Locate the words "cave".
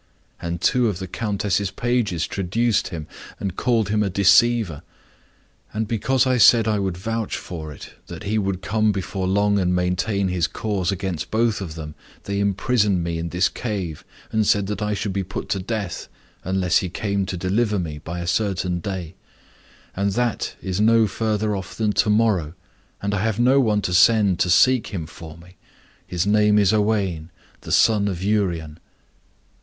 13.47-14.03